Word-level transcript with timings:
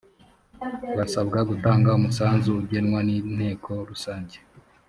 basabwa 0.97 1.39
gutanga 1.49 1.89
umusanzu 1.99 2.49
ugenwa 2.61 2.99
n’inteko 3.07 3.71
rusange 3.89 4.37